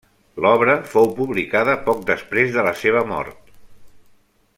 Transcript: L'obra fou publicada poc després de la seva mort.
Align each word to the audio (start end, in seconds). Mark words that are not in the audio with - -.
L'obra 0.43 0.77
fou 0.93 1.09
publicada 1.19 1.75
poc 1.89 2.01
després 2.09 2.51
de 2.57 2.65
la 2.69 2.73
seva 2.81 3.05
mort. 3.13 3.53